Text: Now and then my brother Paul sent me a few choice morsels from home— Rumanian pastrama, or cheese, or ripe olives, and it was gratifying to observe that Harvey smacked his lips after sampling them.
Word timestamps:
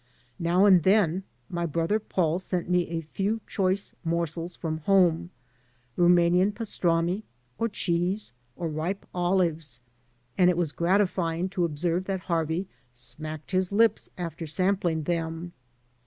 Now 0.39 0.65
and 0.65 0.81
then 0.81 1.25
my 1.47 1.67
brother 1.67 1.99
Paul 1.99 2.39
sent 2.39 2.67
me 2.67 2.87
a 2.89 3.01
few 3.01 3.39
choice 3.45 3.93
morsels 4.03 4.55
from 4.55 4.79
home— 4.79 5.29
Rumanian 5.95 6.53
pastrama, 6.53 7.21
or 7.59 7.69
cheese, 7.69 8.33
or 8.55 8.67
ripe 8.67 9.05
olives, 9.13 9.79
and 10.39 10.49
it 10.49 10.57
was 10.57 10.71
gratifying 10.71 11.49
to 11.49 11.65
observe 11.65 12.05
that 12.05 12.21
Harvey 12.21 12.67
smacked 12.91 13.51
his 13.51 13.71
lips 13.71 14.09
after 14.17 14.47
sampling 14.47 15.03
them. 15.03 15.53